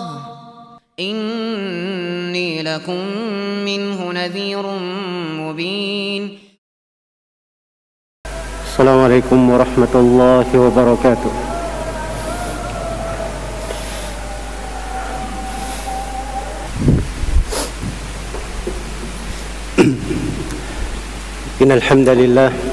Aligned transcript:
إني 1.00 2.62
لكم 2.62 3.02
منه 3.66 4.12
نذير 4.12 4.66
مبين. 5.42 6.40
السلام 8.70 9.00
عليكم 9.04 9.50
ورحمة 9.50 9.94
الله 9.96 10.60
وبركاته. 10.60 11.34
إن 21.62 21.72
الحمد 21.72 22.10
لله 22.10 22.73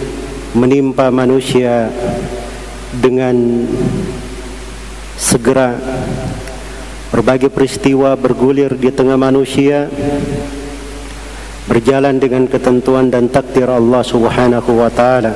menimpa 0.51 1.07
manusia 1.11 1.87
dengan 2.95 3.65
segera. 5.15 5.77
Berbagai 7.11 7.51
peristiwa 7.51 8.15
bergulir 8.15 8.71
di 8.79 8.87
tengah 8.87 9.19
manusia 9.19 9.91
berjalan 11.67 12.19
dengan 12.19 12.47
ketentuan 12.47 13.11
dan 13.11 13.27
takdir 13.27 13.67
Allah 13.67 13.99
Subhanahu 13.99 14.71
wa 14.79 14.87
taala. 14.87 15.35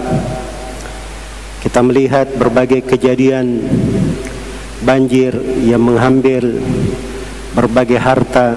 Kita 1.60 1.84
melihat 1.84 2.32
berbagai 2.36 2.88
kejadian 2.88 3.60
banjir 4.86 5.36
yang 5.66 5.84
menghambil 5.84 6.62
berbagai 7.56 8.00
harta 8.00 8.56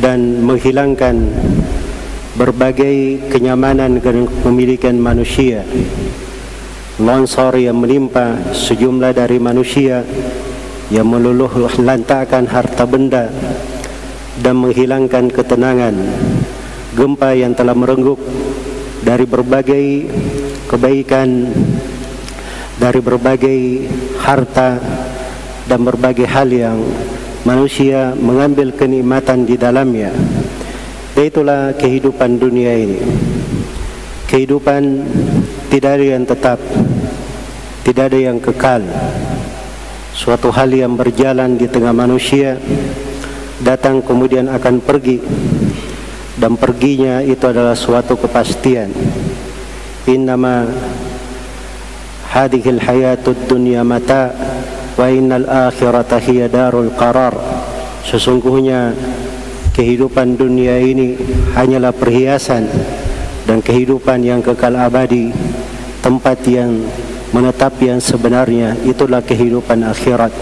dan 0.00 0.44
menghilangkan 0.44 1.16
berbagai 2.38 3.26
kenyamanan 3.30 3.98
dan 3.98 4.26
kepemilikan 4.26 4.94
manusia. 4.94 5.66
Longsor 7.00 7.56
yang 7.56 7.80
menimpa 7.80 8.36
sejumlah 8.52 9.16
dari 9.16 9.40
manusia 9.40 10.04
yang 10.92 11.08
meluluh 11.08 11.48
lantakkan 11.80 12.44
harta 12.44 12.84
benda 12.84 13.32
dan 14.38 14.60
menghilangkan 14.60 15.32
ketenangan. 15.32 15.96
Gempa 16.94 17.32
yang 17.38 17.54
telah 17.54 17.72
merenggut 17.72 18.18
dari 19.00 19.24
berbagai 19.24 20.10
kebaikan 20.68 21.50
dari 22.80 23.00
berbagai 23.00 23.58
harta 24.20 24.80
dan 25.68 25.80
berbagai 25.84 26.26
hal 26.26 26.48
yang 26.50 26.78
manusia 27.44 28.16
mengambil 28.16 28.72
kenikmatan 28.74 29.44
di 29.44 29.56
dalamnya 29.56 30.12
itulah 31.18 31.74
kehidupan 31.74 32.38
dunia 32.38 32.72
ini. 32.76 32.98
Kehidupan 34.30 34.82
tidak 35.70 35.98
ada 35.98 36.06
yang 36.06 36.22
tetap 36.22 36.58
tidak 37.82 38.12
ada 38.12 38.18
yang 38.20 38.38
kekal. 38.38 38.82
Suatu 40.14 40.52
hal 40.52 40.70
yang 40.70 40.94
berjalan 40.94 41.58
di 41.58 41.66
tengah 41.66 41.90
manusia 41.90 42.54
datang 43.58 44.04
kemudian 44.04 44.46
akan 44.46 44.78
pergi. 44.78 45.18
Dan 46.38 46.56
perginya 46.56 47.20
itu 47.20 47.44
adalah 47.44 47.74
suatu 47.74 48.16
kepastian. 48.16 48.88
Innama 50.08 50.64
hadhil 52.30 52.80
hayatud 52.80 53.36
dunya 53.44 53.84
mata 53.84 54.32
wa 54.96 55.06
innal 55.10 55.44
akhirata 55.44 56.16
hiya 56.22 56.48
darul 56.48 56.94
qarar. 56.96 57.36
Sesungguhnya 58.06 58.96
kehidupan 59.80 60.36
dunia 60.36 60.76
ini 60.76 61.16
hanyalah 61.56 61.96
perhiasan 61.96 62.68
dan 63.48 63.64
kehidupan 63.64 64.20
yang 64.20 64.44
kekal 64.44 64.76
abadi 64.76 65.32
tempat 66.04 66.36
yang 66.44 66.84
menetap 67.32 67.80
yang 67.80 67.96
sebenarnya 67.96 68.76
itulah 68.84 69.24
kehidupan 69.24 69.80
akhirat. 69.80 70.36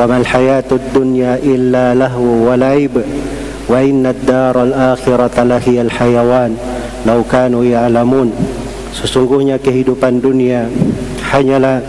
Wa 0.00 0.08
mal 0.08 0.24
hayatud 0.24 0.80
dunya 0.96 1.36
illa 1.44 1.92
lahu 1.92 2.48
wa 2.48 2.56
laib 2.56 3.04
wa 3.68 3.78
inna 3.84 4.16
ad-daral 4.16 4.72
akhirata 4.96 5.44
lahiyal 5.44 5.92
hayawan 5.92 6.56
law 7.04 7.20
kanu 7.28 7.68
ya'lamun. 7.68 8.32
Sesungguhnya 8.96 9.60
kehidupan 9.60 10.24
dunia 10.24 10.72
hanyalah 11.28 11.84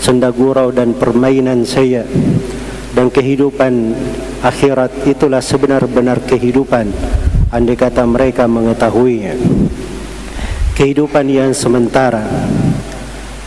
senda 0.00 0.32
gurau 0.32 0.72
dan 0.72 0.96
permainan 0.96 1.60
saya 1.68 2.08
dan 2.96 3.12
kehidupan 3.12 3.92
akhirat 4.44 5.08
itulah 5.08 5.40
sebenar-benar 5.40 6.20
kehidupan. 6.28 6.92
Andai 7.48 7.80
kata 7.80 8.04
mereka 8.04 8.44
mengetahuinya. 8.44 9.32
Kehidupan 10.76 11.24
yang 11.32 11.56
sementara 11.56 12.28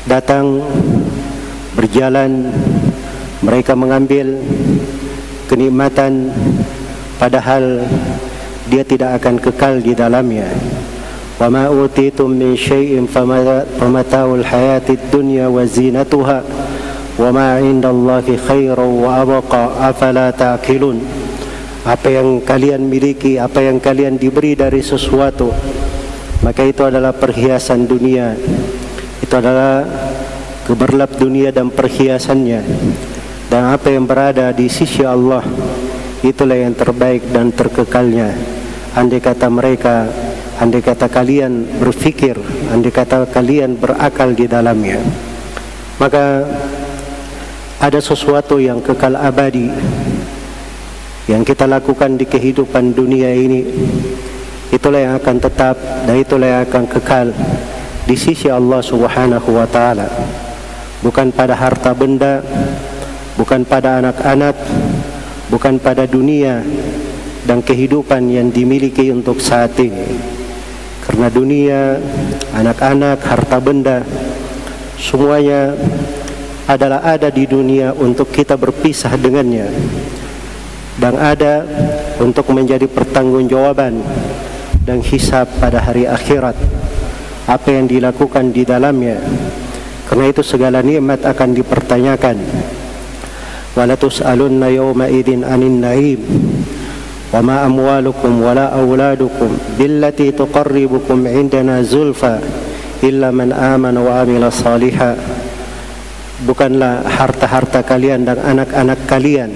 datang 0.10 0.64
berjalan 1.78 2.50
mereka 3.46 3.78
mengambil 3.78 4.42
kenikmatan 5.46 6.34
padahal 7.22 7.86
dia 8.66 8.82
tidak 8.82 9.22
akan 9.22 9.36
kekal 9.38 9.78
di 9.78 9.94
dalamnya. 9.94 10.50
Wa 11.38 11.54
ma 11.54 11.70
utitum 11.70 12.34
min 12.34 12.58
shay'in 12.58 13.06
famata'ul 13.06 14.42
hayatid 14.42 15.14
dunya 15.14 15.46
wa 15.46 15.62
zinatuha 15.62 16.42
ma 17.20 17.58
'indallahi 17.58 18.38
khairan 18.38 18.92
wa 19.02 19.26
abqa 19.26 19.82
afala 19.90 20.30
ta'qilun 20.30 21.02
apa 21.88 22.08
yang 22.14 22.44
kalian 22.46 22.86
miliki 22.86 23.42
apa 23.42 23.66
yang 23.66 23.82
kalian 23.82 24.22
diberi 24.22 24.54
dari 24.54 24.86
sesuatu 24.86 25.50
maka 26.46 26.62
itu 26.62 26.86
adalah 26.86 27.18
perhiasan 27.18 27.90
dunia. 27.90 28.38
Itu 29.20 29.34
adalah 29.34 29.84
keberlap 30.70 31.18
dunia 31.18 31.50
dan 31.50 31.74
perhiasannya. 31.74 32.62
Dan 33.48 33.74
apa 33.74 33.90
yang 33.90 34.06
berada 34.06 34.54
di 34.54 34.70
sisi 34.70 35.02
Allah 35.02 35.42
itulah 36.22 36.58
yang 36.58 36.78
terbaik 36.78 37.26
dan 37.34 37.50
terkekalnya. 37.50 38.38
Andai 38.94 39.22
kata 39.22 39.50
mereka 39.50 40.10
andai 40.58 40.82
kata 40.82 41.06
kalian 41.06 41.70
berfikir 41.78 42.34
andai 42.74 42.90
kata 42.90 43.30
kalian 43.30 43.78
berakal 43.78 44.34
di 44.34 44.46
dalamnya. 44.46 45.02
Maka 45.98 46.46
ada 47.78 48.02
sesuatu 48.02 48.58
yang 48.58 48.82
kekal 48.82 49.14
abadi 49.14 49.70
yang 51.28 51.44
kita 51.44 51.68
lakukan 51.68 52.16
di 52.16 52.24
kehidupan 52.24 52.96
dunia 52.96 53.30
ini. 53.36 53.68
Itulah 54.72 55.00
yang 55.00 55.14
akan 55.20 55.38
tetap 55.40 55.76
dan 56.08 56.16
itulah 56.16 56.48
yang 56.48 56.62
akan 56.68 56.86
kekal 56.88 57.28
di 58.08 58.16
sisi 58.16 58.48
Allah 58.48 58.80
Subhanahu 58.80 59.50
wa 59.56 59.68
taala. 59.68 60.08
Bukan 61.04 61.30
pada 61.32 61.54
harta 61.54 61.94
benda 61.94 62.42
bukan 63.38 63.62
pada 63.62 64.02
anak-anak 64.02 64.58
bukan 65.54 65.78
pada 65.78 66.10
dunia 66.10 66.66
dan 67.46 67.62
kehidupan 67.62 68.28
yang 68.34 68.50
dimiliki 68.50 69.14
untuk 69.14 69.40
saat 69.40 69.78
ini. 69.80 70.18
Karena 71.06 71.32
dunia 71.32 71.96
anak-anak 72.52 73.24
harta 73.24 73.58
benda 73.64 74.04
semuanya 75.00 75.72
adalah 76.68 77.00
ada 77.00 77.32
di 77.32 77.48
dunia 77.48 77.96
untuk 77.96 78.28
kita 78.28 78.60
berpisah 78.60 79.16
dengannya. 79.16 79.72
Dan 81.00 81.16
ada 81.16 81.64
untuk 82.20 82.52
menjadi 82.52 82.84
pertanggungjawaban 82.92 84.04
dan 84.84 85.00
hisab 85.00 85.48
pada 85.64 85.80
hari 85.80 86.04
akhirat. 86.04 86.60
Apa 87.48 87.72
yang 87.72 87.88
dilakukan 87.88 88.52
di 88.52 88.68
dalamnya. 88.68 89.16
Karena 90.12 90.26
itu 90.28 90.44
segala 90.44 90.84
nikmat 90.84 91.24
akan 91.24 91.56
dipertanyakan. 91.56 92.38
Wala 93.78 93.96
tus'alunna 93.96 94.68
yawma 94.68 95.08
idzin 95.08 95.48
anin 95.48 95.80
na'im. 95.80 96.20
Wa 97.32 97.40
ma 97.40 97.64
amwalukum 97.64 98.44
wala 98.44 98.76
auladukum 98.76 99.80
billati 99.80 100.32
tuqarribukum 100.36 101.28
indana 101.28 101.84
zulfa 101.84 102.40
illa 103.04 103.36
man 103.36 103.52
amana 103.52 104.00
wa 104.00 104.24
amila 104.24 104.48
salihah 104.48 105.47
bukanlah 106.46 107.02
harta-harta 107.08 107.82
kalian 107.82 108.22
dan 108.28 108.38
anak-anak 108.38 109.00
kalian 109.10 109.50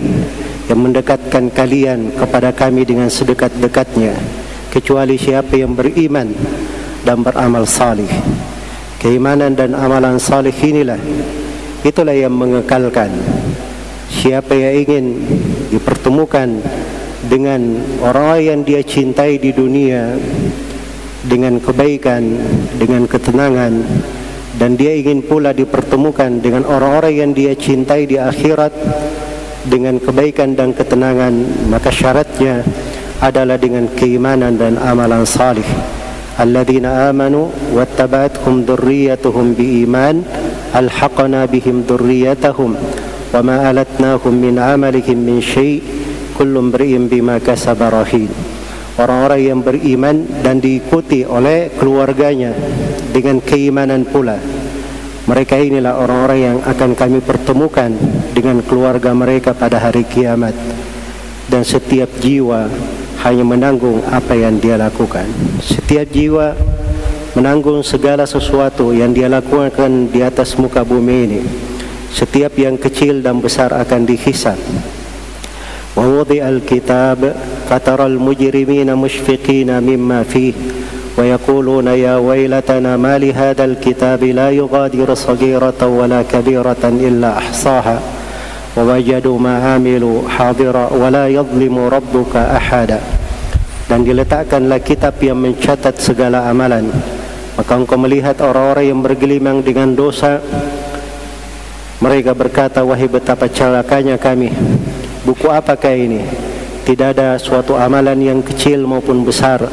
yang 0.65 0.79
mendekatkan 0.81 1.51
kalian 1.53 2.15
kepada 2.15 2.49
kami 2.55 2.87
dengan 2.87 3.11
sedekat-dekatnya 3.11 4.17
kecuali 4.71 5.19
siapa 5.19 5.59
yang 5.59 5.75
beriman 5.77 6.31
dan 7.05 7.21
beramal 7.21 7.67
salih. 7.67 8.09
Keimanan 8.97 9.57
dan 9.57 9.73
amalan 9.75 10.17
salih 10.17 10.53
inilah 10.53 11.01
itulah 11.85 12.15
yang 12.15 12.33
mengekalkan. 12.33 13.09
Siapa 14.11 14.53
yang 14.53 14.73
ingin 14.85 15.05
dipertemukan 15.73 16.61
dengan 17.25 17.81
orang 18.05 18.41
yang 18.41 18.59
dia 18.61 18.81
cintai 18.85 19.37
di 19.41 19.49
dunia 19.53 20.13
dengan 21.25 21.57
kebaikan, 21.61 22.21
dengan 22.77 23.05
ketenangan 23.05 23.73
dan 24.61 24.77
dia 24.77 24.93
ingin 24.93 25.25
pula 25.25 25.57
dipertemukan 25.57 26.37
dengan 26.37 26.69
orang-orang 26.69 27.17
yang 27.17 27.31
dia 27.33 27.57
cintai 27.57 28.05
di 28.05 28.21
akhirat 28.21 28.69
dengan 29.65 29.97
kebaikan 29.97 30.53
dan 30.53 30.69
ketenangan. 30.77 31.33
Maka 31.65 31.89
syaratnya 31.89 32.61
adalah 33.17 33.57
dengan 33.57 33.89
keimanan 33.97 34.61
dan 34.61 34.77
amalan 34.77 35.25
salih. 35.25 35.65
Alladzina 36.37 37.09
amanu 37.09 37.49
wattaba'atkum 37.73 38.61
dhurriyyatuhum 38.69 39.57
biiman 39.57 40.21
alhaqna 40.77 41.49
bihim 41.49 41.81
dhurriyyatahum 41.81 42.77
wama 43.33 43.65
alatnahum 43.65 44.29
min 44.29 44.61
amalihim 44.61 45.25
min 45.25 45.41
syai 45.41 45.81
kullum 46.37 46.69
bri'in 46.69 47.09
bima 47.09 47.41
kasaba 47.41 47.89
rahin 47.89 48.29
orang-orang 49.01 49.41
yang 49.41 49.59
beriman 49.65 50.17
dan 50.45 50.61
diikuti 50.61 51.23
oleh 51.23 51.73
keluarganya 51.73 52.53
dengan 53.11 53.39
keimanan 53.41 54.05
pula 54.05 54.50
mereka 55.31 55.55
inilah 55.55 55.95
orang-orang 55.95 56.39
yang 56.43 56.57
akan 56.59 56.91
kami 56.91 57.23
pertemukan 57.23 57.87
dengan 58.35 58.59
keluarga 58.67 59.15
mereka 59.15 59.55
pada 59.55 59.79
hari 59.79 60.03
kiamat 60.03 60.51
dan 61.47 61.63
setiap 61.63 62.11
jiwa 62.19 62.67
hanya 63.23 63.47
menanggung 63.47 64.03
apa 64.11 64.35
yang 64.35 64.59
dia 64.59 64.75
lakukan. 64.75 65.23
Setiap 65.63 66.11
jiwa 66.11 66.51
menanggung 67.31 67.79
segala 67.79 68.27
sesuatu 68.27 68.91
yang 68.91 69.15
dia 69.15 69.31
lakukan 69.31 70.11
di 70.11 70.19
atas 70.19 70.59
muka 70.59 70.83
bumi 70.83 71.17
ini. 71.23 71.39
Setiap 72.11 72.51
yang 72.59 72.75
kecil 72.75 73.23
dan 73.23 73.39
besar 73.39 73.71
akan 73.71 74.03
dihisab. 74.03 74.59
Wa 75.95 76.11
wudi 76.11 76.43
al-kitab 76.43 77.23
fatara 77.71 78.03
al-mujrimina 78.03 78.99
mushfiqina 78.99 79.79
mimma 79.79 80.27
fih 80.27 80.80
wa 81.16 81.24
yaquluna 81.24 81.96
ya 81.96 82.20
waylatana 82.20 83.00
ma 83.00 83.16
li 83.16 83.32
hadha 83.32 83.64
al-kitab 83.64 84.20
la 84.32 84.52
yughadiru 84.52 85.16
saghiratan 85.16 85.90
wala 85.90 86.20
kabiratan 86.24 87.00
illa 87.00 87.40
ahsaha 87.40 88.16
ووجدوا 88.76 89.38
ما 89.40 89.56
عملوا 89.56 90.28
حاضرا 90.28 90.92
ولا 91.00 91.24
يظلم 91.32 91.76
ربك 91.78 92.34
أحدا 92.36 93.00
dan 93.86 94.02
diletakkanlah 94.02 94.82
kitab 94.82 95.14
yang 95.22 95.38
mencatat 95.38 95.94
segala 95.96 96.50
amalan 96.50 96.90
maka 97.56 97.72
engkau 97.72 97.96
melihat 97.96 98.34
orang-orang 98.42 98.92
yang 98.92 99.00
bergelimang 99.00 99.62
dengan 99.62 99.94
dosa 99.94 100.42
mereka 102.02 102.36
berkata 102.36 102.84
wahai 102.84 103.08
betapa 103.08 103.48
celakanya 103.48 104.20
kami 104.20 104.52
buku 105.24 105.48
apakah 105.48 105.94
ini 105.94 106.26
tidak 106.82 107.16
ada 107.16 107.38
suatu 107.40 107.78
amalan 107.78 108.18
yang 108.20 108.40
kecil 108.42 108.84
maupun 108.84 109.22
besar 109.24 109.64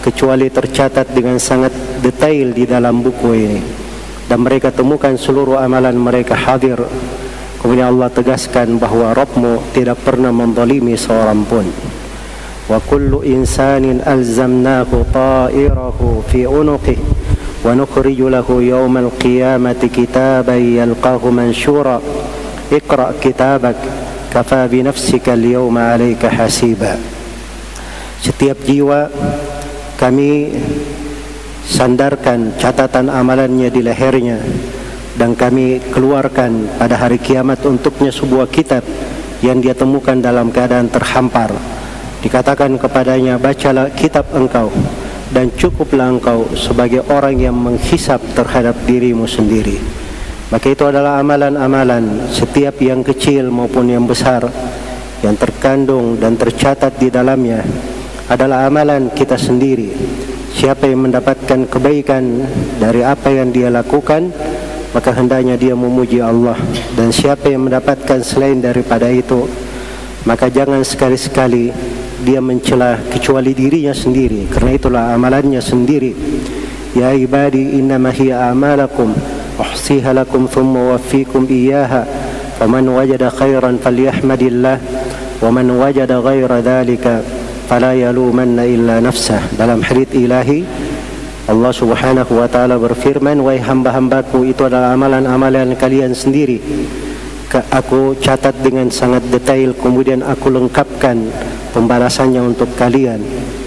kecuali 0.00 0.48
tercatat 0.48 1.12
dengan 1.12 1.36
sangat 1.36 1.72
detail 2.00 2.50
di 2.56 2.64
dalam 2.64 3.04
buku 3.04 3.28
ini 3.36 3.60
dan 4.26 4.40
mereka 4.42 4.72
temukan 4.72 5.14
seluruh 5.14 5.60
amalan 5.60 5.96
mereka 5.96 6.34
hadir 6.34 6.80
Kemudian 7.60 7.92
Allah 7.92 8.08
tegaskan 8.08 8.80
bahawa 8.80 9.12
Rabbmu 9.12 9.76
tidak 9.76 10.00
pernah 10.00 10.32
menzalimi 10.32 10.96
seorang 10.96 11.44
pun. 11.44 11.68
Wa 12.72 12.80
kullu 12.80 13.20
insanin 13.20 14.00
alzamnahu 14.00 15.04
ta'irahu 15.12 16.24
fi 16.24 16.48
unuqih 16.48 16.96
wa 17.60 17.76
nukhriju 17.76 18.32
lahu 18.32 18.64
yawmal 18.64 19.12
qiyamati 19.12 19.92
kitaban 19.92 20.56
yalqahu 20.56 21.28
manshura. 21.28 22.00
Iqra 22.72 23.12
kitabak 23.20 23.76
kafa 24.32 24.64
bi 24.64 24.80
nafsika 24.80 25.36
al-yawma 25.36 25.92
'alayka 25.92 26.32
hasiba. 26.32 26.96
Setiap 28.24 28.56
jiwa 28.64 29.12
kami 30.00 30.48
sandarkan 31.60 32.56
catatan 32.56 33.12
amalannya 33.12 33.68
di 33.68 33.84
lehernya 33.84 34.40
dan 35.20 35.36
kami 35.36 35.76
keluarkan 35.92 36.80
pada 36.80 36.96
hari 36.96 37.20
kiamat 37.20 37.60
untuknya 37.68 38.08
sebuah 38.08 38.48
kitab 38.48 38.80
yang 39.44 39.60
dia 39.60 39.76
temukan 39.76 40.16
dalam 40.16 40.48
keadaan 40.48 40.88
terhampar. 40.88 41.52
Dikatakan 42.24 42.80
kepadanya 42.80 43.36
bacalah 43.36 43.92
kitab 43.92 44.32
engkau 44.32 44.72
dan 45.36 45.52
cukuplah 45.52 46.08
engkau 46.16 46.48
sebagai 46.56 47.04
orang 47.12 47.36
yang 47.36 47.56
menghisap 47.60 48.24
terhadap 48.32 48.80
dirimu 48.88 49.28
sendiri. 49.28 49.76
Maka 50.48 50.72
itu 50.72 50.88
adalah 50.88 51.20
amalan-amalan 51.20 52.32
setiap 52.32 52.80
yang 52.80 53.04
kecil 53.04 53.52
maupun 53.52 53.92
yang 53.92 54.08
besar 54.08 54.48
yang 55.20 55.36
terkandung 55.36 56.16
dan 56.16 56.40
tercatat 56.40 56.96
di 56.96 57.12
dalamnya 57.12 57.60
adalah 58.30 58.70
amalan 58.70 59.10
kita 59.10 59.34
sendiri. 59.34 59.90
Siapa 60.54 60.86
yang 60.86 61.10
mendapatkan 61.10 61.66
kebaikan 61.66 62.46
dari 62.78 63.02
apa 63.02 63.26
yang 63.26 63.50
dia 63.50 63.66
lakukan 63.74 64.30
maka 64.94 65.10
hendaknya 65.10 65.58
dia 65.58 65.74
memuji 65.74 66.22
Allah. 66.22 66.54
Dan 66.94 67.10
siapa 67.10 67.50
yang 67.50 67.66
mendapatkan 67.66 68.22
selain 68.22 68.62
daripada 68.62 69.10
itu 69.10 69.50
maka 70.22 70.46
jangan 70.46 70.86
sekali-sekali 70.86 71.74
dia 72.22 72.38
mencela 72.38 73.02
kecuali 73.10 73.50
dirinya 73.50 73.90
sendiri. 73.90 74.46
Karena 74.46 74.78
itulah 74.78 75.04
amalannya 75.10 75.58
sendiri. 75.58 76.14
Ya 76.94 77.10
ibadi 77.10 77.82
innama 77.82 78.14
hiya 78.14 78.54
amalakum. 78.54 79.10
Uhsiha 79.58 80.14
lakum 80.14 80.46
thumma 80.46 80.94
waffikum 80.94 81.50
iyyaha. 81.50 82.06
Faman 82.62 82.86
wajada 82.94 83.26
khairan 83.34 83.82
falyahmadillah. 83.82 84.78
Waman 85.40 85.66
wajada 85.80 86.20
ghaira 86.20 86.60
dhalika 86.60 87.39
fala 87.70 87.94
yalumanna 87.94 88.66
illa 88.66 88.98
nafsah 88.98 89.46
dalam 89.54 89.78
hadis 89.78 90.10
ilahi 90.10 90.66
Allah 91.46 91.70
subhanahu 91.70 92.38
wa 92.38 92.46
ta'ala 92.46 92.78
berfirman 92.78 93.38
Wahai 93.42 93.58
hamba-hambaku 93.58 94.46
itu 94.50 94.66
adalah 94.66 94.94
amalan-amalan 94.94 95.74
kalian 95.74 96.14
sendiri. 96.14 96.62
Aku 97.50 98.14
catat 98.22 98.54
dengan 98.62 98.86
sangat 98.94 99.26
detail 99.26 99.74
Kemudian 99.74 100.22
aku 100.22 100.54
lengkapkan 100.54 101.18
pembalasannya 101.74 102.38
untuk 102.54 102.70
kalian. 102.78 103.18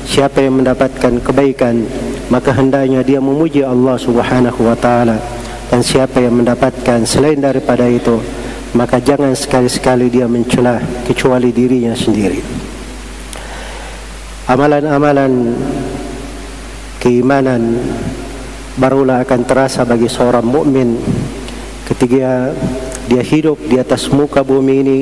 Siapa 0.07 0.39
yang 0.39 0.63
mendapatkan 0.63 1.19
kebaikan 1.19 1.83
Maka 2.31 2.55
hendaknya 2.55 3.03
dia 3.03 3.19
memuji 3.19 3.67
Allah 3.67 4.00
subhanahu 4.00 4.63
wa 4.63 4.79
ta'ala. 4.79 5.19
Dan 5.67 5.83
siapa 5.83 6.24
yang 6.24 6.39
mendapatkan 6.39 7.03
selain 7.03 7.43
daripada 7.43 7.83
itu 7.91 8.15
Maka 8.79 9.03
jangan 9.03 9.36
sekali-sekali 9.36 10.07
dia 10.07 10.24
mencelah 10.31 10.79
Kecuali 11.03 11.51
dirinya 11.51 11.91
sendiri 11.91 12.62
Amalan-amalan 14.43 15.55
keimanan 17.00 17.79
barulah 18.75 19.23
akan 19.23 19.41
terasa 19.47 19.88
bagi 19.88 20.12
seorang 20.12 20.43
mukmin 20.43 21.00
ketika 21.88 22.51
dia 23.07 23.23
hidup 23.23 23.55
di 23.63 23.79
atas 23.79 24.12
muka 24.12 24.43
bumi 24.43 24.83
ini 24.83 25.00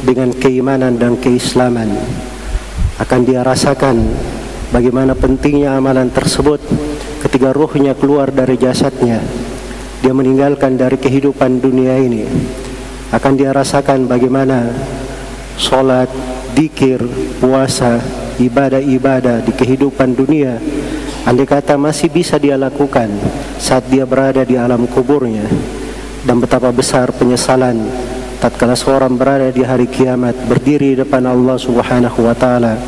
dengan 0.00 0.32
keimanan 0.32 0.96
dan 0.96 1.20
keislaman. 1.20 1.92
Akan 2.96 3.28
dia 3.28 3.44
rasakan 3.44 4.08
bagaimana 4.72 5.12
pentingnya 5.12 5.76
amalan 5.76 6.08
tersebut 6.08 6.64
ketika 7.28 7.52
ruhnya 7.52 7.92
keluar 7.92 8.32
dari 8.32 8.56
jasadnya. 8.56 9.20
Dia 10.00 10.16
meninggalkan 10.16 10.80
dari 10.80 10.96
kehidupan 10.96 11.60
dunia 11.60 11.92
ini. 12.00 12.24
Akan 13.12 13.36
dia 13.36 13.52
rasakan 13.52 14.08
bagaimana 14.08 14.72
solat, 15.60 16.08
dikir, 16.56 17.04
puasa, 17.36 18.00
ibadah-ibadah 18.38 19.42
di 19.42 19.52
kehidupan 19.52 20.14
dunia 20.14 20.56
andai 21.26 21.44
kata 21.44 21.76
masih 21.76 22.08
bisa 22.08 22.40
dia 22.40 22.56
lakukan 22.56 23.10
saat 23.58 23.84
dia 23.90 24.08
berada 24.08 24.46
di 24.46 24.56
alam 24.56 24.88
kuburnya. 24.88 25.44
Dan 26.24 26.40
betapa 26.42 26.72
besar 26.74 27.12
penyesalan 27.14 27.78
tatkala 28.38 28.78
seorang 28.78 29.14
berada 29.18 29.50
di 29.50 29.60
hari 29.66 29.90
kiamat 29.90 30.34
berdiri 30.46 30.94
di 30.94 31.02
depan 31.02 31.26
Allah 31.26 31.56
Subhanahu 31.58 32.22
wa 32.22 32.34
taala 32.34 32.78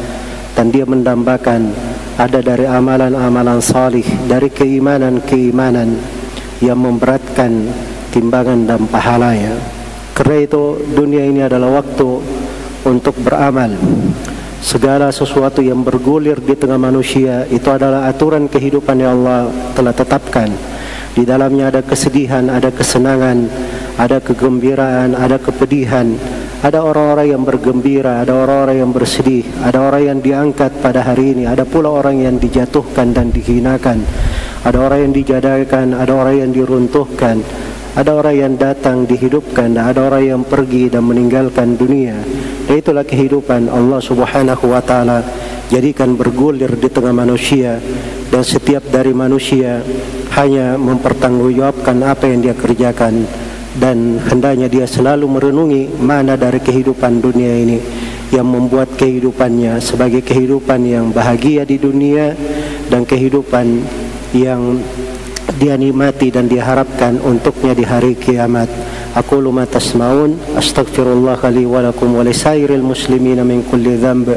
dan 0.54 0.70
dia 0.70 0.84
mendambakan 0.86 1.72
ada 2.20 2.42
dari 2.44 2.68
amalan-amalan 2.68 3.58
salih 3.64 4.04
dari 4.28 4.52
keimanan-keimanan 4.52 5.96
yang 6.60 6.76
memberatkan 6.76 7.70
timbangan 8.12 8.68
dan 8.68 8.84
pahalanya. 8.90 9.56
Kerana 10.12 10.44
itu 10.44 10.84
dunia 10.92 11.24
ini 11.24 11.40
adalah 11.40 11.80
waktu 11.80 12.08
untuk 12.84 13.16
beramal 13.24 13.72
segala 14.60 15.08
sesuatu 15.08 15.64
yang 15.64 15.80
bergulir 15.80 16.36
di 16.38 16.52
tengah 16.52 16.76
manusia 16.76 17.48
itu 17.48 17.66
adalah 17.72 18.06
aturan 18.06 18.46
kehidupan 18.46 18.96
yang 19.00 19.20
Allah 19.20 19.48
telah 19.72 19.96
tetapkan. 19.96 20.52
Di 21.10 21.26
dalamnya 21.26 21.74
ada 21.74 21.82
kesedihan, 21.82 22.46
ada 22.46 22.70
kesenangan, 22.70 23.50
ada 23.98 24.22
kegembiraan, 24.22 25.18
ada 25.18 25.40
kepedihan. 25.42 26.06
Ada 26.60 26.84
orang-orang 26.84 27.32
yang 27.32 27.42
bergembira, 27.42 28.20
ada 28.20 28.36
orang-orang 28.36 28.84
yang 28.84 28.92
bersedih 28.92 29.48
ada 29.64 29.80
orang 29.80 30.12
yang 30.12 30.18
diangkat 30.20 30.68
pada 30.84 31.00
hari 31.00 31.32
ini 31.32 31.48
ada 31.48 31.64
pula 31.64 31.88
orang 31.88 32.20
yang 32.20 32.36
dijatuhkan 32.36 33.16
dan 33.16 33.32
dihinakan. 33.32 34.04
Ada 34.60 34.76
orang 34.76 35.08
yang 35.08 35.12
dijadakan, 35.16 35.96
ada 35.96 36.12
orang 36.12 36.36
yang 36.36 36.52
diruntuhkan 36.52 37.40
ada 37.90 38.14
orang 38.14 38.34
yang 38.38 38.54
datang 38.54 39.02
dihidupkan 39.02 39.74
dan 39.74 39.90
ada 39.90 40.06
orang 40.06 40.22
yang 40.22 40.42
pergi 40.46 40.86
dan 40.86 41.02
meninggalkan 41.02 41.74
dunia. 41.74 42.14
Dan 42.70 42.78
itulah 42.78 43.02
kehidupan 43.02 43.66
Allah 43.66 43.98
subhanahu 43.98 44.70
wa 44.70 44.78
ta'ala. 44.78 45.26
Jadikan 45.70 46.14
bergulir 46.14 46.70
di 46.78 46.86
tengah 46.86 47.10
manusia. 47.10 47.82
Dan 48.30 48.46
setiap 48.46 48.86
dari 48.94 49.10
manusia 49.10 49.82
hanya 50.38 50.78
mempertanggungjawabkan 50.78 51.98
apa 52.06 52.30
yang 52.30 52.46
dia 52.46 52.54
kerjakan. 52.54 53.26
Dan 53.74 54.22
hendaknya 54.22 54.70
dia 54.70 54.86
selalu 54.86 55.26
merenungi 55.26 55.90
mana 55.98 56.38
dari 56.38 56.62
kehidupan 56.62 57.18
dunia 57.18 57.54
ini 57.58 57.78
yang 58.30 58.46
membuat 58.46 58.94
kehidupannya 58.94 59.82
sebagai 59.82 60.22
kehidupan 60.22 60.86
yang 60.86 61.10
bahagia 61.10 61.66
di 61.66 61.82
dunia 61.82 62.38
dan 62.86 63.02
kehidupan 63.02 63.82
yang 64.30 64.78
dia 65.60 65.76
nikmati 65.76 66.32
dan 66.32 66.48
diharapkan 66.48 67.20
untuknya 67.20 67.76
di 67.76 67.84
hari 67.84 68.16
kiamat. 68.16 68.72
Aku 69.12 69.44
lumat 69.44 69.68
tasmaun, 69.68 70.40
astaghfirullah 70.56 71.36
kali 71.36 71.68
walakum 71.68 72.16
walisairil 72.16 72.80
muslimina 72.80 73.44
min 73.44 73.60
kulli 73.68 74.00
dhamb, 74.00 74.32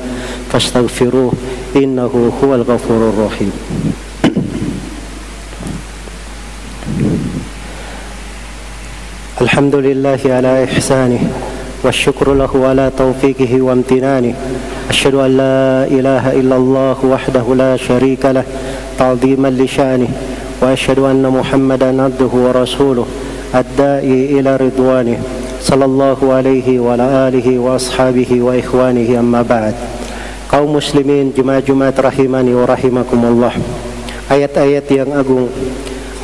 fastaghfiruh, 0.52 1.32
innahu 1.80 2.28
huwal 2.44 2.68
ghafurur 2.68 3.16
rahim. 3.16 3.56
Alhamdulillah 9.40 10.20
ala 10.28 10.68
ihsanih 10.68 11.24
wa 11.84 11.92
syukru 11.92 12.36
lahu 12.36 12.64
ala 12.68 12.92
tawfiqihi 12.92 13.60
wa 13.60 13.76
amtinani 13.76 14.32
asyhadu 14.88 15.20
an 15.20 15.32
la 15.36 15.84
ilaha 15.92 16.32
illallah 16.32 16.96
wahdahu 16.96 17.56
la 17.60 17.76
syarika 17.76 18.32
lah 18.32 18.48
ta'dhiman 18.96 19.52
li 19.52 19.68
واشهد 20.63 20.99
ان 20.99 21.23
محمدا 21.23 22.03
عبده 22.03 22.33
ورسوله 22.33 23.07
الداعي 23.55 24.41
الى 24.41 24.57
رضوانه 24.57 25.19
صلى 25.61 25.85
الله 25.85 26.19
عليه 26.33 26.81
وعلى 26.81 27.07
اله 27.29 27.59
واصحابه 27.59 28.31
واخوانه 28.43 29.09
اما 29.21 29.43
بعد 29.43 29.75
kaum 30.49 30.81
muslimin 30.81 31.29
jemaah-jemaah 31.37 31.93
rahimani 31.93 32.57
wa 32.57 32.65
rahimakumullah 32.65 33.53
ayat-ayat 34.33 34.89
yang 34.89 35.13
agung 35.13 35.53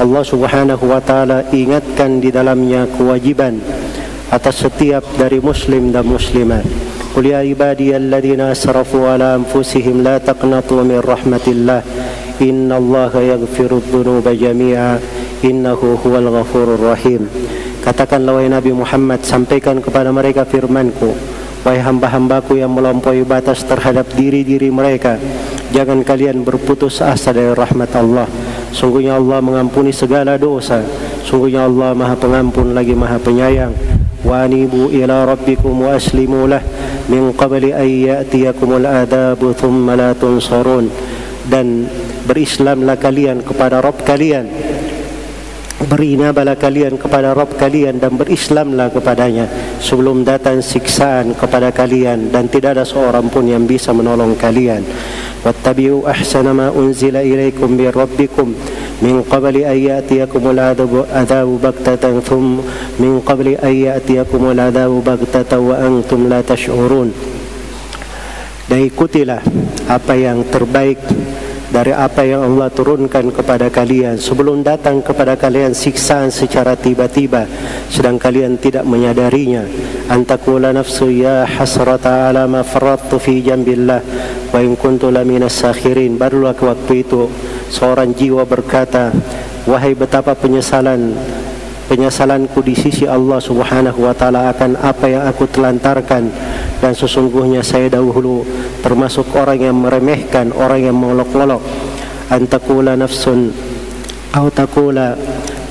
Allah 0.00 0.24
Subhanahu 0.24 0.88
wa 0.88 0.98
taala 0.98 1.44
ingatkan 1.52 2.24
di 2.24 2.32
dalamnya 2.32 2.88
kewajiban 2.96 3.60
atas 4.32 4.64
setiap 4.64 5.04
dari 5.20 5.44
muslim 5.44 5.92
dan 5.92 6.08
muslimat 6.08 6.64
Qul 7.14 7.30
ya 7.30 7.46
ibadiyalladzina 7.46 8.50
asrafu 8.50 9.06
ala 9.06 9.38
anfusihim 9.38 10.02
la 10.02 10.18
taqnatu 10.18 10.82
min 10.82 10.98
rahmatillah 10.98 11.84
Inna 12.39 12.79
Allah 12.79 13.11
yaghfiru 13.35 13.83
dhunuba 13.83 14.31
jami'a. 14.31 14.95
Innahu 15.43 15.99
huwal 15.99 16.31
ghafurur 16.31 16.79
rahim. 16.79 17.27
Katakanlah 17.83 18.39
wahai 18.39 18.51
Nabi 18.51 18.71
Muhammad 18.71 19.23
Sampaikan 19.27 19.83
kepada 19.83 20.11
mereka 20.15 20.47
firmanku. 20.47 21.15
Wahai 21.67 21.83
hamba-hambaku 21.83 22.55
yang 22.59 22.71
melampaui 22.71 23.27
batas 23.27 23.67
terhadap 23.67 24.07
diri-diri 24.15 24.71
mereka 24.71 25.19
Jangan 25.69 26.01
kalian 26.01 26.41
berputus 26.41 26.97
asa 26.97 27.29
dari 27.29 27.53
rahmat 27.53 27.93
Allah. 27.93 28.25
Sungguhnya 28.73 29.21
Allah 29.21 29.37
mengampuni 29.37 29.93
segala 29.93 30.33
dosa. 30.33 30.81
Sungguhnya 31.21 31.69
Allah 31.69 31.93
maha 31.93 32.17
pengampun 32.17 32.73
lagi 32.73 32.97
maha 32.97 33.21
penyayang. 33.21 33.69
Wa 34.25 34.49
anibu 34.49 34.89
ila 34.89 35.29
rabbikum 35.29 35.85
wa 35.85 35.93
aslimu 35.93 36.49
lah. 36.49 36.65
Min 37.05 37.37
qabli 37.37 37.69
ayyatiyakumul 37.69 38.85
adabu 38.85 39.53
thumma 39.53 39.93
la 39.93 40.09
tunsarun 40.17 40.89
Dan 41.47 41.87
berislamlah 42.27 42.99
kalian 42.99 43.45
kepada 43.45 43.79
Rabb 43.79 44.03
kalian. 44.03 44.49
Berinabalah 45.79 46.59
kalian 46.59 46.99
kepada 46.99 47.31
Rabb 47.31 47.55
kalian 47.55 48.03
dan 48.03 48.19
berislamlah 48.19 48.91
kepadanya. 48.91 49.47
Sebelum 49.79 50.27
datang 50.27 50.59
siksaan 50.59 51.31
kepada 51.39 51.71
kalian 51.71 52.35
dan 52.35 52.51
tidak 52.51 52.75
ada 52.75 52.83
seorang 52.83 53.31
pun 53.31 53.47
yang 53.47 53.63
bisa 53.63 53.95
menolong 53.95 54.35
kalian. 54.35 54.83
Wattabi'u 55.39 56.03
ahsana 56.03 56.51
ma 56.51 56.67
unzila 56.67 57.23
ilaikum 57.23 57.79
bi 57.79 57.87
rabbikum. 57.87 58.51
Min 58.99 59.23
qabli 59.23 59.63
an 59.63 59.79
ya'tiyakumul 59.79 60.59
adzabu 60.59 61.55
baghtatan 61.63 62.19
thum. 62.27 62.59
Min 62.99 63.23
qabli 63.23 63.55
an 63.55 63.71
ya'tiyakumul 63.71 64.59
adzabu 64.59 64.99
baghtatan 64.99 65.63
wa 65.63 65.79
antum 65.79 66.27
la 66.27 66.43
tash'urun 66.43 67.38
dan 68.69 68.85
ikutilah 68.85 69.41
apa 69.89 70.13
yang 70.13 70.45
terbaik 70.45 71.01
dari 71.69 71.93
apa 71.93 72.25
yang 72.25 72.45
Allah 72.45 72.69
turunkan 72.69 73.29
kepada 73.29 73.69
kalian 73.69 74.17
sebelum 74.17 74.65
datang 74.65 75.05
kepada 75.05 75.37
kalian 75.37 75.73
siksaan 75.73 76.33
secara 76.33 76.73
tiba-tiba. 76.73 77.45
Sedang 77.89 78.17
kalian 78.17 78.57
tidak 78.57 78.85
menyadarinya. 78.85 79.65
Antakula 80.09 80.73
nafsu 80.73 81.13
ya 81.13 81.45
hasrata 81.45 82.29
ala 82.29 82.49
ma 82.49 82.65
faradtu 82.65 83.21
fi 83.21 83.41
jambillah 83.45 84.01
wa 84.49 84.59
in 84.61 84.73
kuntu 84.77 85.13
laminas 85.13 85.61
sakhirin. 85.61 86.17
Barulah 86.17 86.57
waktu 86.57 87.05
itu 87.05 87.29
seorang 87.69 88.17
jiwa 88.17 88.45
berkata 88.49 89.13
wahai 89.69 89.93
betapa 89.93 90.33
penyesalan 90.33 91.13
penyesalanku 91.89 92.61
di 92.61 92.77
sisi 92.77 93.09
Allah 93.09 93.41
Subhanahu 93.41 94.05
wa 94.05 94.13
taala 94.13 94.53
akan 94.53 94.77
apa 94.77 95.09
yang 95.09 95.25
aku 95.25 95.49
telantarkan. 95.49 96.29
Dan 96.77 96.93
sesungguhnya 96.93 97.65
saya 97.65 97.89
dahulu 97.89 98.45
termasuk 98.85 99.33
orang 99.33 99.57
yang 99.57 99.75
meremehkan 99.81 100.53
orang 100.53 100.85
yang 100.85 100.95
mengolok-olok. 100.95 101.59
Antakula 102.29 102.93
nafsun 102.93 103.49
atau 104.29 104.53
takula 104.53 105.17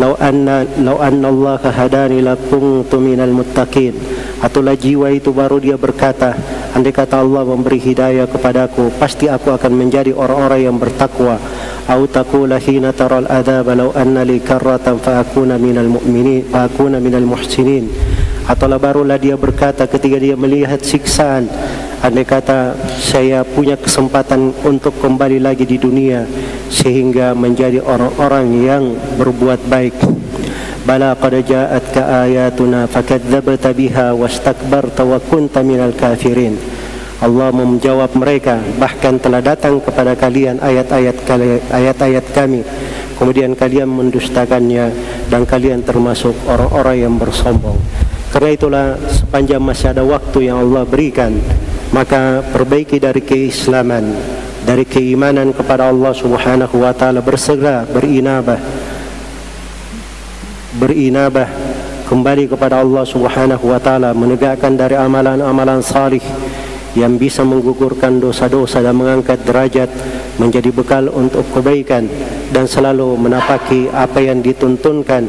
law 0.03 0.19
anna 0.19 0.67
law 0.83 0.99
anna 0.99 1.31
Allah 1.31 1.63
hadani 1.63 2.19
lakuntu 2.19 2.99
minal 2.99 3.31
muttaqin 3.31 3.95
atulah 4.39 4.79
jiwa 4.79 5.11
itu 5.11 5.35
baru 5.35 5.59
dia 5.59 5.75
berkata 5.75 6.35
andai 6.75 6.95
kata 6.95 7.19
Allah 7.19 7.43
memberi 7.43 7.83
hidayah 7.83 8.31
kepadaku 8.31 8.95
pasti 8.97 9.27
aku 9.27 9.51
akan 9.51 9.73
menjadi 9.75 10.15
orang-orang 10.15 10.71
yang 10.71 10.77
bertakwa. 10.79 11.39
Atau 11.89 12.05
takula 12.05 12.61
hina 12.61 12.93
taral 12.93 13.25
adab 13.33 13.73
law 13.73 13.97
anna 13.97 14.21
li 14.21 14.45
karratan 14.45 15.01
fa 15.01 15.25
akuna 15.25 15.57
minal 15.57 15.89
mu'minin 15.89 16.45
fa 16.53 16.69
akuna 16.69 17.01
minal 17.01 17.25
muhsinin. 17.25 17.89
Atau 18.45 18.69
barulah 18.77 19.17
dia 19.17 19.41
berkata 19.41 19.89
ketika 19.89 20.21
dia 20.21 20.37
melihat 20.37 20.85
siksaan 20.85 21.49
andai 21.99 22.23
kata 22.23 22.79
saya 23.01 23.43
punya 23.43 23.75
kesempatan 23.75 24.55
untuk 24.63 24.95
kembali 25.03 25.43
lagi 25.43 25.67
di 25.67 25.83
dunia 25.83 26.23
sehingga 26.71 27.35
menjadi 27.35 27.83
orang-orang 27.83 28.47
yang 28.63 28.85
berbuat 29.19 29.67
baik 29.67 29.97
qad 30.89 31.35
ja'atka 31.45 32.25
ayatuna 32.25 32.89
fakadzdzabta 32.89 33.77
biha 33.77 34.17
wastakbarta 34.17 35.05
wa 35.05 35.21
kunta 35.21 35.61
minal 35.61 35.93
kafirin. 35.93 36.57
Allah 37.21 37.53
menjawab 37.53 38.17
mereka 38.17 38.57
bahkan 38.81 39.21
telah 39.21 39.45
datang 39.45 39.85
kepada 39.85 40.17
kalian 40.17 40.57
ayat-ayat 40.65 41.17
ayat-ayat 41.69 42.25
kami. 42.33 42.65
Kemudian 43.21 43.53
kalian 43.53 43.91
mendustakannya 43.91 44.95
dan 45.29 45.45
kalian 45.45 45.85
termasuk 45.85 46.33
orang-orang 46.49 47.05
yang 47.05 47.15
bersombong. 47.21 47.77
Karena 48.33 48.51
itulah 48.55 48.87
sepanjang 49.13 49.61
masih 49.61 49.93
ada 49.93 50.05
waktu 50.05 50.53
yang 50.53 50.61
Allah 50.61 50.85
berikan 50.85 51.33
Maka 51.97 52.45
perbaiki 52.53 53.01
dari 53.01 53.25
keislaman 53.25 54.05
Dari 54.69 54.85
keimanan 54.85 55.57
kepada 55.57 55.89
Allah 55.89 56.13
subhanahu 56.13 56.77
wa 56.77 56.93
ta'ala 56.93 57.25
Bersegera 57.25 57.89
berinabah 57.89 58.61
Berinabah 60.79 61.51
kembali 62.07 62.47
kepada 62.47 62.79
Allah 62.79 63.03
Subhanahu 63.03 63.75
wa 63.75 63.83
taala 63.83 64.15
menegakkan 64.15 64.79
dari 64.79 64.95
amalan-amalan 64.95 65.83
salih 65.83 66.23
yang 66.95 67.19
bisa 67.19 67.43
menggugurkan 67.43 68.23
dosa-dosa 68.23 68.79
dan 68.79 68.95
mengangkat 68.95 69.43
derajat 69.43 69.91
menjadi 70.39 70.71
bekal 70.71 71.11
untuk 71.11 71.43
kebaikan 71.51 72.07
dan 72.55 72.71
selalu 72.71 73.19
menapaki 73.19 73.91
apa 73.91 74.23
yang 74.23 74.39
dituntunkan 74.39 75.27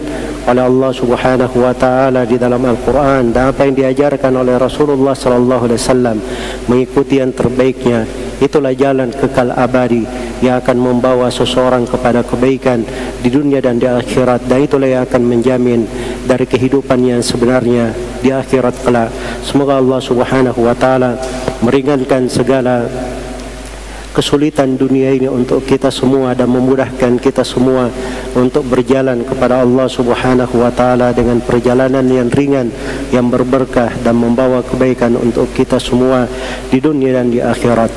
oleh 0.49 0.65
Allah 0.65 0.91
Subhanahu 0.91 1.61
wa 1.61 1.73
taala 1.77 2.25
di 2.25 2.41
dalam 2.41 2.57
Al-Qur'an 2.65 3.29
dan 3.29 3.53
apa 3.53 3.69
yang 3.69 3.77
diajarkan 3.77 4.33
oleh 4.33 4.57
Rasulullah 4.57 5.13
sallallahu 5.13 5.69
alaihi 5.69 5.77
wasallam 5.77 6.17
mengikuti 6.65 7.21
yang 7.21 7.29
terbaiknya. 7.29 8.09
Itulah 8.41 8.73
jalan 8.73 9.13
kekal 9.13 9.53
abadi 9.53 10.07
yang 10.41 10.57
akan 10.57 10.77
membawa 10.79 11.29
seseorang 11.29 11.85
kepada 11.85 12.25
kebaikan 12.25 12.81
di 13.21 13.29
dunia 13.29 13.61
dan 13.61 13.77
di 13.77 13.85
akhirat 13.85 14.47
dan 14.49 14.65
itulah 14.65 14.89
yang 14.89 15.03
akan 15.05 15.21
menjamin 15.21 15.85
dari 16.25 16.49
kehidupan 16.49 16.97
yang 17.03 17.21
sebenarnya 17.21 17.93
di 18.23 18.33
akhirat 18.33 18.73
kelak. 18.81 19.13
Semoga 19.45 19.77
Allah 19.77 19.99
Subhanahu 20.01 20.65
wa 20.65 20.73
taala 20.73 21.19
meringankan 21.61 22.25
segala 22.25 22.89
kesulitan 24.18 24.78
dunia 24.78 25.10
ini 25.10 25.26
untuk 25.26 25.66
kita 25.66 25.90
semua 25.90 26.38
dan 26.38 26.46
memudahkan 26.46 27.18
kita 27.18 27.42
semua 27.42 27.90
untuk 28.38 28.62
berjalan 28.70 29.26
kepada 29.26 29.66
Allah 29.66 29.90
Subhanahu 29.90 30.62
wa 30.62 30.70
taala 30.70 31.10
dengan 31.10 31.42
perjalanan 31.42 32.06
yang 32.06 32.30
ringan 32.30 32.70
yang 33.10 33.26
berberkah 33.26 33.90
dan 34.06 34.14
membawa 34.14 34.62
kebaikan 34.62 35.18
untuk 35.18 35.50
kita 35.50 35.82
semua 35.82 36.30
di 36.70 36.78
dunia 36.78 37.18
dan 37.18 37.34
di 37.34 37.42
akhirat. 37.42 37.90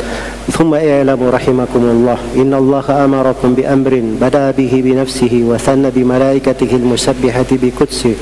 ثم 0.47 0.73
اعلموا 0.73 1.31
رحمكم 1.31 1.83
الله 1.83 2.17
إن 2.35 2.53
الله 2.53 3.05
أمركم 3.05 3.53
بأمر 3.53 3.93
بدأ 4.21 4.51
به 4.51 4.73
بنفسه 4.85 5.43
وثنى 5.43 5.91
بملائكته 5.91 6.71
المسبحة 6.71 7.45
بقدسه 7.51 8.15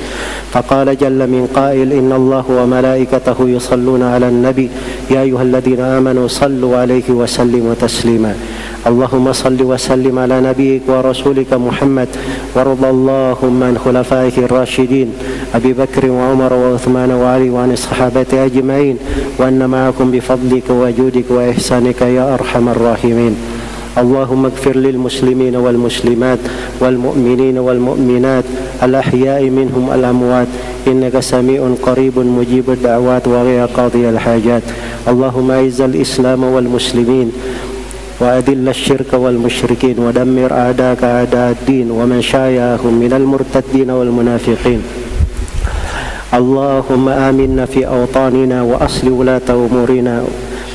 فقال 0.52 0.98
جل 0.98 1.22
من 1.30 1.48
قائل 1.56 1.94
إن 1.94 2.12
الله 2.12 2.46
وملائكته 2.50 3.38
يصلون 3.40 4.04
على 4.04 4.28
النبي 4.30 4.70
يا 5.12 5.22
أيها 5.22 5.42
الذين 5.42 5.80
آمنوا 5.80 6.28
صلوا 6.28 6.78
عليه 6.78 7.10
وسلموا 7.10 7.74
تسليما 7.74 7.89
اللهم 8.87 9.33
صل 9.33 9.63
وسلم 9.63 10.19
على 10.19 10.41
نبيك 10.41 10.83
ورسولك 10.89 11.53
محمد 11.53 12.09
وارض 12.55 12.85
اللهم 12.85 13.63
عن 13.63 13.79
خلفائه 13.85 14.37
الراشدين 14.39 15.09
أبي 15.55 15.73
بكر 15.73 16.11
وعمر 16.11 16.53
وعثمان 16.53 17.11
وعلي 17.11 17.51
وعن 17.51 17.73
الصحابة 17.73 18.31
أجمعين 18.33 18.97
وأن 19.39 19.71
معكم 19.71 20.11
بفضلك 20.11 20.71
وجودك 20.71 21.25
وإحسانك 21.31 22.01
يا 22.03 22.35
أرحم 22.35 22.69
الراحمين. 22.69 23.35
اللهم 23.99 24.45
اغفر 24.45 24.77
للمسلمين 24.77 25.57
والمسلمات 25.57 26.39
والمؤمنين 26.81 27.59
والمؤمنات 27.59 28.45
الأحياء 28.83 29.43
منهم 29.43 29.91
الاموات 29.95 30.47
إنك 30.87 31.21
سميع 31.21 31.61
قريب 31.83 32.19
مجيب 32.19 32.71
الدعوات 32.71 33.29
وغير 33.29 33.67
قاضي 33.67 34.09
الحاجات. 34.09 34.63
اللهم 35.09 35.51
أعز 35.51 35.81
الإسلام 35.81 36.45
والمسلمين 36.45 37.33
وأذل 38.21 38.69
الشرك 38.69 39.13
والمشركين 39.13 39.99
ودمر 39.99 40.53
أعداءك 40.53 41.05
أعداء 41.05 41.51
الدين 41.51 41.91
ومن 41.91 42.21
شايعهم 42.23 42.95
من 43.01 43.13
المرتدين 43.13 43.91
والمنافقين. 43.91 44.83
اللهم 46.35 47.09
آمنا 47.09 47.65
في 47.67 47.87
أوطاننا 47.87 48.63
وأصل 48.63 49.09
ولاة 49.09 49.49
أمورنا. 49.51 50.25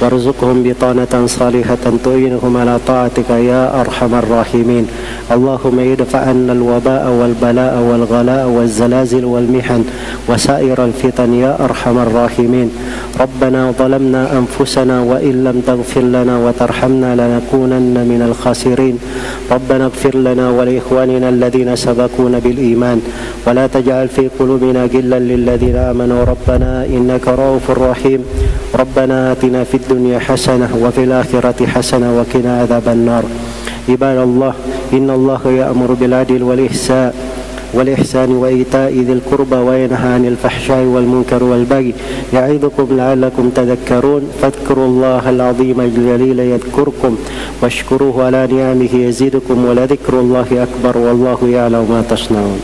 وارزقهم 0.02 0.64
بطانة 0.64 1.14
صالحة 1.26 1.84
تعينهم 2.06 2.58
على 2.58 2.80
طاعتك 2.88 3.30
يا 3.30 3.82
أرحم 3.82 4.16
الراحمين. 4.16 4.86
اللهم 5.32 5.80
ادفع 5.80 6.20
عنا 6.20 6.54
الوباء 6.54 7.06
والبلاء 7.20 7.76
والغلاء 7.90 8.46
والزلازل 8.48 9.26
والمحن 9.26 9.82
وسائر 10.30 10.86
الفتن 10.86 11.34
يا 11.34 11.58
أرحم 11.66 11.98
الراحمين. 11.98 12.72
ربنا 13.20 13.62
ظلمنا 13.80 14.22
أنفسنا 14.40 15.02
وإن 15.02 15.44
لم 15.44 15.58
تغفر 15.68 16.02
لنا 16.02 16.36
وترحمنا 16.46 17.10
لنكونن 17.16 17.96
من 18.12 18.22
الخاسرين. 18.30 18.96
ربنا 19.52 19.86
اغفر 19.86 20.16
لنا 20.18 20.50
ولإخواننا 20.50 21.30
الذين 21.30 21.76
سبقونا 21.76 22.40
بالإيمان. 22.40 23.02
ولا 23.48 23.68
تجعل 23.68 24.08
في 24.08 24.30
قلوبنا 24.40 24.86
غلا 24.94 25.20
للذين 25.20 25.76
آمنوا. 25.76 26.24
ربنا 26.24 26.86
إنك 26.86 27.28
رؤوف 27.28 27.66
رحيم. 27.72 28.22
ربنا 28.76 29.32
آتنا 29.32 29.64
في 29.64 29.76
الدنيا 29.86 30.20
حسنة 30.20 30.70
وفي 30.84 31.04
الآخرة 31.04 31.66
حسنة 31.66 32.18
وقنا 32.18 32.62
عذاب 32.62 32.88
النار. 32.88 33.24
عباد 33.90 34.18
الله 34.18 34.54
إن 34.94 35.10
الله 35.10 35.42
يأمر 35.46 35.94
بالعدل 35.94 36.44
والإحسان 36.44 37.12
والإحسان 37.74 38.32
وإيتاء 38.32 38.92
ذي 38.92 39.14
القربى 39.14 39.56
وينهى 39.56 40.08
عن 40.14 40.26
الفحشاء 40.26 40.84
والمنكر 40.84 41.44
والبغي 41.44 41.94
يعظكم 42.34 42.88
لعلكم 42.92 43.50
تذكرون. 43.50 44.22
فاذكروا 44.42 44.86
الله 44.86 45.30
العظيم 45.30 45.82
الجليل 45.82 46.40
يذكركم 46.40 47.18
واشكروه 47.62 48.26
على 48.26 48.48
نعمه 48.52 48.94
يزيدكم 48.94 49.66
ولذكر 49.66 50.14
الله 50.20 50.48
أكبر 50.68 50.98
والله 50.98 51.40
يعلم 51.58 51.86
ما 51.90 52.04
تصنعون. 52.10 52.60